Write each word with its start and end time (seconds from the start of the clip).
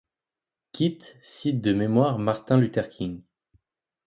Kit 0.71 0.99
cite 1.21 1.61
de 1.61 1.73
mémoire 1.73 2.17
Martin 2.17 2.57
Luther 2.57 2.89
King. 2.89 3.21